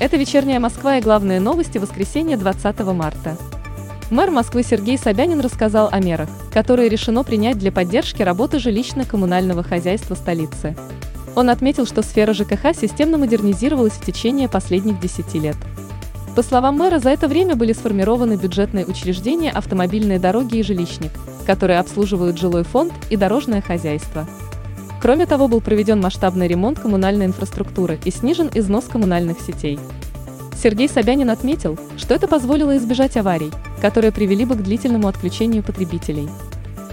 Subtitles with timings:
[0.00, 3.36] Это «Вечерняя Москва» и главные новости воскресенья 20 марта.
[4.12, 10.14] Мэр Москвы Сергей Собянин рассказал о мерах, которые решено принять для поддержки работы жилищно-коммунального хозяйства
[10.14, 10.76] столицы.
[11.34, 15.56] Он отметил, что сфера ЖКХ системно модернизировалась в течение последних 10 лет.
[16.36, 21.10] По словам мэра, за это время были сформированы бюджетные учреждения, автомобильные дороги и жилищник,
[21.44, 24.28] которые обслуживают жилой фонд и дорожное хозяйство.
[25.00, 29.78] Кроме того, был проведен масштабный ремонт коммунальной инфраструктуры и снижен износ коммунальных сетей.
[30.60, 36.28] Сергей Собянин отметил, что это позволило избежать аварий, которые привели бы к длительному отключению потребителей.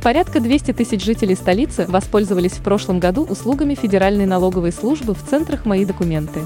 [0.00, 5.66] Порядка 200 тысяч жителей столицы воспользовались в прошлом году услугами Федеральной налоговой службы в центрах
[5.66, 6.42] «Мои документы».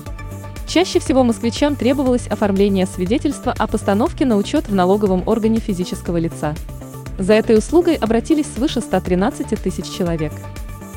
[0.66, 6.54] Чаще всего москвичам требовалось оформление свидетельства о постановке на учет в налоговом органе физического лица.
[7.18, 10.32] За этой услугой обратились свыше 113 тысяч человек.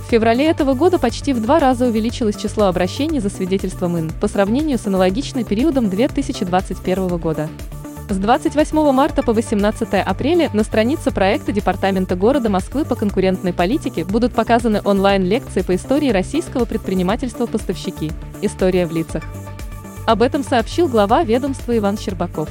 [0.05, 4.27] В феврале этого года почти в два раза увеличилось число обращений за свидетельством ИН по
[4.27, 7.49] сравнению с аналогичным периодом 2021 года.
[8.07, 14.05] С 28 марта по 18 апреля на странице проекта Департамента города Москвы по конкурентной политике
[14.05, 18.11] будут показаны онлайн-лекции по истории российского предпринимательства «Поставщики.
[18.43, 19.23] История в лицах».
[20.05, 22.47] Об этом сообщил глава ведомства Иван Щербаков.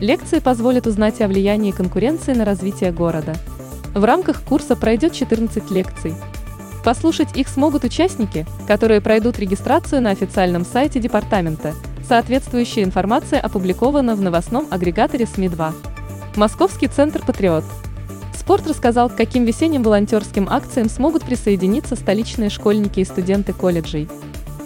[0.00, 3.34] Лекции позволят узнать о влиянии конкуренции на развитие города.
[3.92, 6.14] В рамках курса пройдет 14 лекций,
[6.84, 11.74] Послушать их смогут участники, которые пройдут регистрацию на официальном сайте департамента.
[12.08, 15.72] Соответствующая информация опубликована в новостном агрегаторе СМИ-2.
[16.36, 17.64] Московский центр «Патриот».
[18.34, 24.08] Спорт рассказал, к каким весенним волонтерским акциям смогут присоединиться столичные школьники и студенты колледжей.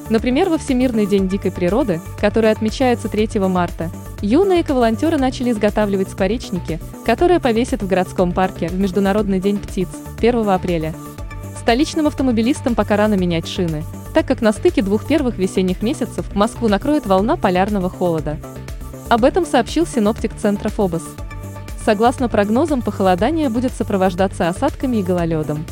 [0.08, 3.90] Например, во Всемирный день дикой природы, который отмечается 3 марта,
[4.22, 10.48] юные эко-волонтеры начали изготавливать скворечники, которые повесят в городском парке в Международный день птиц 1
[10.48, 10.94] апреля.
[11.64, 16.68] Столичным автомобилистам пока рано менять шины, так как на стыке двух первых весенних месяцев Москву
[16.68, 18.36] накроет волна полярного холода.
[19.08, 21.02] Об этом сообщил синоптик центра ФОБОС.
[21.82, 25.64] Согласно прогнозам, похолодание будет сопровождаться осадками и гололедом.